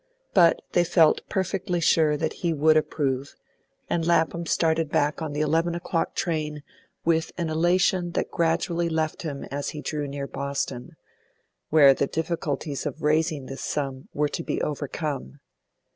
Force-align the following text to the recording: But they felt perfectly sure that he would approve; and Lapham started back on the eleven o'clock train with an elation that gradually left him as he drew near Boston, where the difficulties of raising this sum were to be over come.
But 0.33 0.63
they 0.71 0.83
felt 0.83 1.21
perfectly 1.29 1.79
sure 1.79 2.17
that 2.17 2.33
he 2.41 2.53
would 2.53 2.75
approve; 2.75 3.35
and 3.87 4.03
Lapham 4.03 4.47
started 4.47 4.89
back 4.89 5.21
on 5.21 5.31
the 5.33 5.41
eleven 5.41 5.75
o'clock 5.75 6.15
train 6.15 6.63
with 7.05 7.31
an 7.37 7.51
elation 7.51 8.13
that 8.13 8.31
gradually 8.31 8.89
left 8.89 9.21
him 9.21 9.43
as 9.51 9.69
he 9.69 9.81
drew 9.83 10.07
near 10.07 10.25
Boston, 10.25 10.95
where 11.69 11.93
the 11.93 12.07
difficulties 12.07 12.87
of 12.87 13.03
raising 13.03 13.45
this 13.45 13.61
sum 13.61 14.07
were 14.11 14.29
to 14.29 14.41
be 14.41 14.59
over 14.63 14.87
come. 14.87 15.39